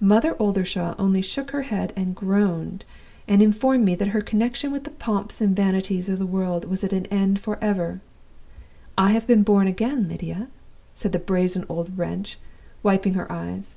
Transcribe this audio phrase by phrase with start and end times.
[0.00, 2.84] Mother Oldershaw only shook her head and groaned,
[3.26, 6.84] and informed me that her connection with the pomps and vanities of the world was
[6.84, 8.00] at an end forever.
[8.96, 10.46] 'I have been born again, Lydia,'
[10.94, 12.38] said the brazen old wretch,
[12.84, 13.74] wiping her eyes.